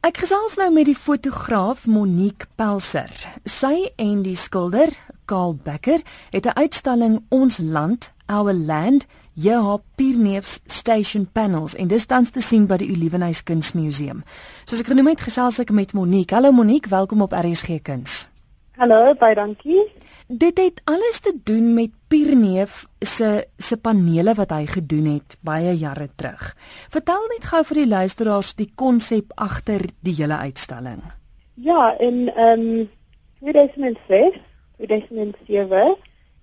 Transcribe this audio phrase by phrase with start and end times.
[0.00, 3.10] Ek gesels nou met die fotograaf Monique Pelser.
[3.44, 4.88] Sy en die skilder
[5.28, 6.00] Karl Becker
[6.32, 12.40] het 'n uitstalling Ons Land, Our Land, hier Pierneefs Station Panels en dit tans te
[12.40, 14.24] sien by die Olivenhuis Kunsmuseum.
[14.64, 16.34] Soos ek genoem het, gesels ek met Monique.
[16.34, 18.28] Hallo Monique, welkom op RSG Kuns.
[18.80, 19.82] Hallo, baie dankie.
[20.26, 25.74] Dit het alles te doen met Pierneef se se panele wat hy gedoen het baie
[25.76, 26.54] jare terug.
[26.88, 31.04] Vertel net gou vir die luisteraars die konsep agter die hele uitstalling.
[31.60, 32.88] Ja, in ehm um,
[33.44, 34.40] 2006,
[34.80, 35.96] 2007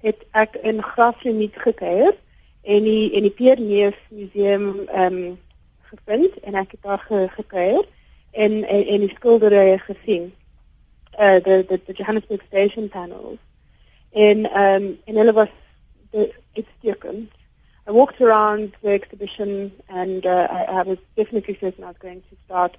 [0.05, 2.13] het ek in Grafliniet gekuier
[2.61, 5.37] en die in die Pierneef museum ehm um,
[5.89, 7.01] gevind en ek het daar
[7.33, 7.81] gekuier
[8.31, 10.35] en, en en die skilderye gesien.
[11.17, 13.39] Uh the the, the Johannesburg station panels
[14.11, 15.49] in um, in Elevas,
[16.11, 17.29] the uitstekend.
[17.87, 22.21] I walked around the exhibition and uh, I, I was definitely certain I was going
[22.21, 22.75] to start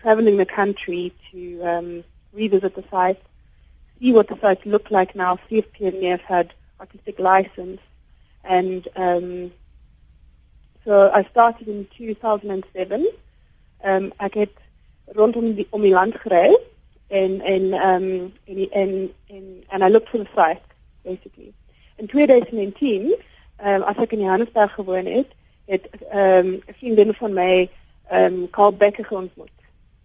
[0.00, 3.20] traveling the country to um, revisit the site,
[4.00, 7.80] see what the site looked like now, see if Pierneef had artistic license.
[8.44, 9.52] And um,
[10.86, 13.06] so I started in 2007.
[13.84, 14.56] Um, I get
[15.14, 16.14] rondom die om die land
[17.08, 20.62] en en um en en and I looked for the site
[21.06, 21.52] basically.
[21.98, 23.14] In 2010,
[23.64, 25.30] um, as ek in Johannesburg gewoon het,
[25.66, 27.70] het um, 'n vriendin van my,
[28.12, 29.06] um, Carl Becker.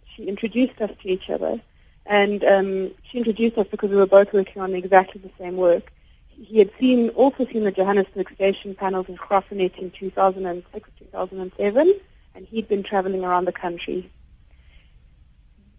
[0.05, 1.59] She introduced us to each other,
[2.05, 5.91] and um, she introduced us because we were both working on exactly the same work.
[6.27, 11.94] He had seen also seen the Johannesburg station panels in Graaff-Reinet in 2006, 2007,
[12.35, 14.09] and he'd been traveling around the country.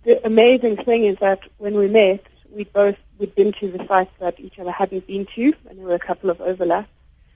[0.04, 4.10] The amazing thing is that when we met, we both we'd been to the sites
[4.18, 6.88] that each other hadn't been to, and there were a couple of overlaps,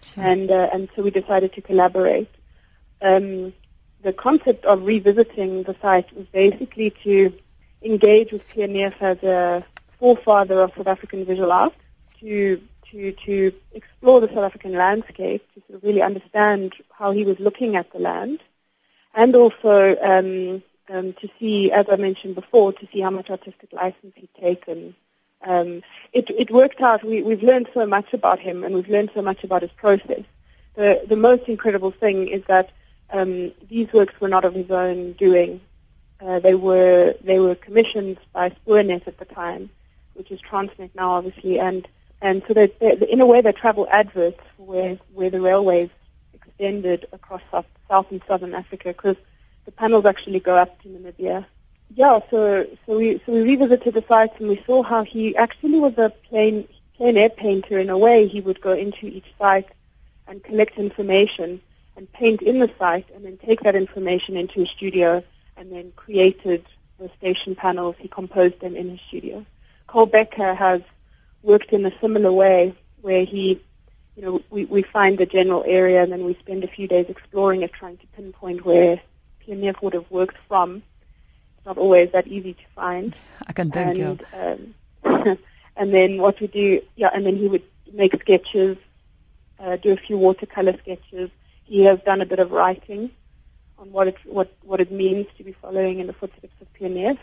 [0.03, 0.25] sure.
[0.25, 2.29] and uh, and so we decided to collaborate.
[3.01, 3.53] Um,
[4.03, 7.33] the concept of revisiting the site was basically to
[7.83, 9.65] engage with Pierre as a
[9.99, 11.75] forefather of South African visual art,
[12.21, 17.25] to to to explore the South African landscape, to sort of really understand how he
[17.25, 18.41] was looking at the land,
[19.15, 23.73] and also um, um, to see, as I mentioned before, to see how much artistic
[23.73, 24.95] license he'd taken
[25.43, 25.83] um,
[26.13, 27.05] it, it worked out.
[27.05, 30.23] We, we've learned so much about him, and we've learned so much about his process.
[30.75, 32.71] The, the most incredible thing is that
[33.11, 35.61] um, these works were not of his own doing.
[36.21, 39.71] Uh, they were they were commissioned by Spoornet at the time,
[40.15, 41.87] which is Transnet now, obviously, and
[42.23, 45.91] and so they, they, in a way they travel adverts where where the railways
[46.33, 49.17] extended across South, South and Southern Africa because
[49.67, 51.45] the panels actually go up to Namibia
[51.95, 55.79] yeah, so so we so we revisited the site and we saw how he actually
[55.79, 56.67] was a plein
[56.97, 58.27] plein air painter in a way.
[58.27, 59.69] He would go into each site
[60.27, 61.61] and collect information
[61.97, 65.23] and paint in the site and then take that information into a studio
[65.57, 66.67] and then created
[66.99, 67.97] the station panels.
[67.99, 69.47] He composed them in his studio.
[69.87, 70.83] Carl Becker has
[71.43, 73.61] worked in a similar way where he,
[74.17, 77.07] you know, we, we find the general area and then we spend a few days
[77.09, 79.01] exploring it, trying to pinpoint where
[79.47, 80.83] Pierre would have worked from
[81.57, 83.15] It's not always that easy to find.
[83.47, 84.57] I can think, and, yeah.
[85.05, 85.39] Um,
[85.77, 87.63] and then what we do, yeah, and then he would
[87.93, 88.77] make sketches,
[89.59, 91.31] uh, do a few watercolor sketches.
[91.65, 93.11] He has done a bit of writing
[93.79, 97.19] on what it what what it means to be following in the footsteps of pioneers.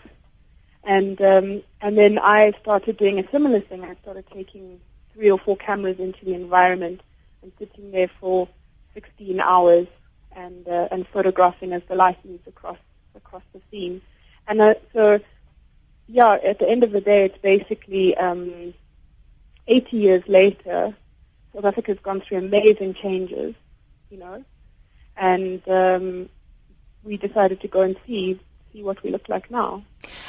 [0.83, 3.83] And um, and then I started doing a similar thing.
[3.83, 4.79] I started taking
[5.13, 7.01] three or four cameras into the environment
[7.41, 8.47] and sitting there for
[8.93, 9.87] 16 hours
[10.35, 12.77] and uh, and photographing as the light moves across
[13.15, 14.01] across the scene.
[14.47, 15.19] And uh, so,
[16.07, 18.73] yeah, at the end of the day, it's basically um,
[19.67, 20.95] 80 years later,
[21.53, 23.55] South Africa's gone through amazing changes,
[24.09, 24.43] you know,
[25.15, 26.29] and um,
[27.03, 28.39] we decided to go and see
[28.73, 29.83] see what we look like now.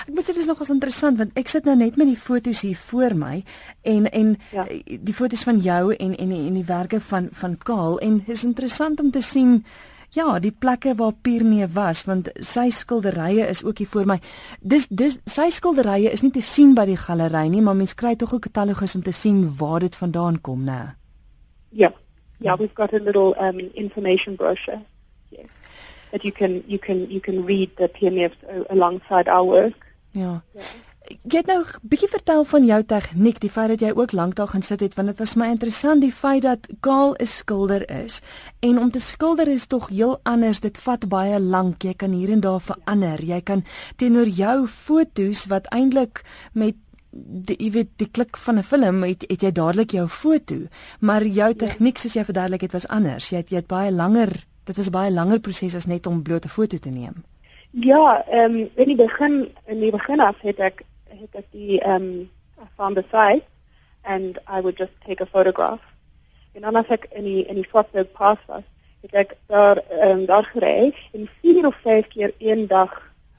[0.05, 2.77] Ek moet dit is nogals interessant want ek sit nou net met die fotos hier
[2.77, 3.39] voor my
[3.83, 4.67] en en ja.
[4.85, 9.01] die fotos van jou en en en die werke van van Kaal en is interessant
[9.01, 9.65] om te sien
[10.15, 14.21] Ja, die plekke waar Pierre was, want sy skilderye is ook hier voor my.
[14.61, 18.15] Dis dis sy skilderye is nie te sien by die galery nie, maar mens kry
[18.15, 20.95] tog 'n katalogus om te sien waar dit vandaan kom, né?
[21.71, 21.93] Ja.
[22.39, 24.81] Ja, we've got a little um information brochure.
[25.31, 25.47] Yes.
[26.11, 28.37] That you can you can you can read the PMFs
[28.69, 29.87] alongside our work.
[30.11, 30.43] Ja.
[30.53, 30.63] ja.
[31.05, 34.35] Jy het nou 'n bietjie vertel van jou tegniek, die feit dat jy ook lank
[34.35, 37.91] daar gaan sit het, want dit was my interessant die feit dat Kaal 'n skilder
[38.05, 38.21] is.
[38.61, 40.61] En om te skilder is tog heel anders.
[40.61, 41.83] Dit vat baie lank.
[41.83, 43.25] Jy kan hier en daar verander.
[43.25, 43.65] Jy kan
[43.97, 46.23] teenoor jou fotos wat eintlik
[46.53, 46.75] met
[47.15, 50.57] die jy weet die klik van 'n film het, het jy dadelik jou foto,
[51.01, 51.55] maar jou ja.
[51.55, 53.31] tegniek soos jy verduidelik het was anders.
[53.31, 56.23] Jy het jy het baie langer, dit was 'n baie langer proses as net om
[56.23, 57.25] bloot 'n foto te neem.
[57.71, 60.83] Ja, ehm um, in die begin in die begin af het ek
[61.33, 62.31] ek die ehm um,
[62.61, 63.47] I found the site
[64.05, 65.81] and I would just take a photograph.
[66.53, 68.63] En dan as ek in die in die Swartberg Pass was,
[69.03, 72.93] het ek daar ehm um, daar gery en vier of vyf keer een dag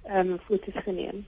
[0.04, 1.26] ehm um, foto's geneem.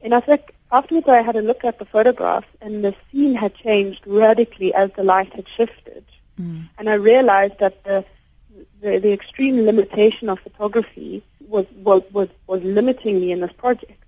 [0.00, 3.54] En as ek afterwards I had a look at the photographs and the scene had
[3.54, 6.04] changed radically as the light had shifted.
[6.40, 6.68] Mm.
[6.78, 8.04] And I realized that the,
[8.80, 14.02] the the extreme limitation of photography was was was was limiting me in this project.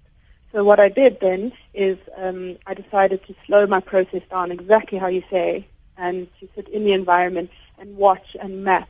[0.53, 4.99] So what I did then is um, I decided to slow my process down exactly
[4.99, 5.67] how you say
[5.97, 8.89] and to sit in the environment and watch and map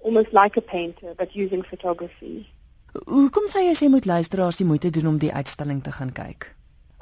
[0.00, 2.46] almost like a painter but using photography.
[3.06, 6.48] Hoekom sê jy jy moet luisteraars die moeite doen om die uitstalling te gaan kyk?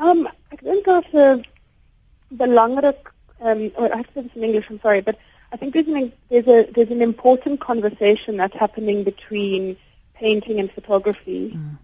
[0.02, 1.44] Um ek dink daar's 'n
[2.42, 5.16] belangrik um or I have to say this in English I'm sorry but
[5.52, 9.76] I think there's an there's a there's an important conversation that's happening between
[10.14, 11.52] painting and photography.
[11.54, 11.78] Mm.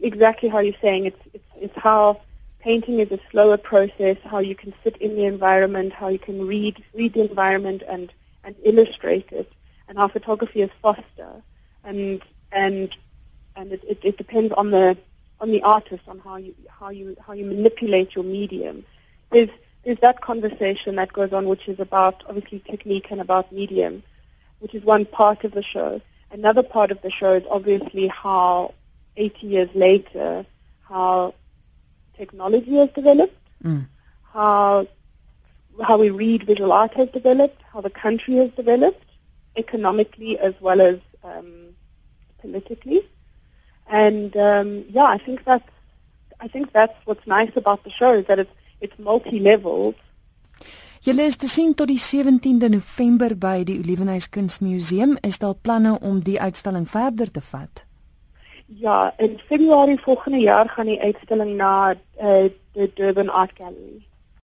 [0.00, 2.20] Exactly how you're saying it's it's it's how
[2.60, 6.46] painting is a slower process, how you can sit in the environment, how you can
[6.46, 8.12] read read the environment and
[8.44, 9.52] and illustrate it,
[9.88, 11.42] and how photography is faster
[11.84, 12.22] and
[12.52, 12.96] and
[13.56, 14.96] and it, it, it depends on the
[15.40, 18.84] on the artist on how you how you how you manipulate your medium.
[19.30, 19.50] There's
[19.84, 24.02] there's that conversation that goes on, which is about obviously technique and about medium,
[24.60, 26.00] which is one part of the show.
[26.30, 28.74] Another part of the show is obviously how
[29.16, 30.46] 80 years later,
[30.82, 31.34] how
[32.16, 33.86] technology has developed, mm.
[34.32, 34.86] how
[35.82, 39.04] how we read visual art has developed, how the country has developed,
[39.56, 41.74] economically as well as um,
[42.40, 43.00] politically.
[43.88, 45.68] And um, yeah, I think that's
[46.40, 48.50] I think that's what's nice about the show is that it's
[48.80, 49.94] it's multi-level.
[51.02, 55.16] Julle is te sien tot die 17de November by die Oliewenhuis Kunsmuseum.
[55.22, 57.82] Is daar planne om die uitstalling verder te vat?
[58.74, 64.06] Ja, in Februarie volgende jaar gaan die uitstalling na uh, die Durban Art Gallery.